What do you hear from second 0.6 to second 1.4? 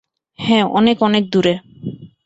অনেক অনেক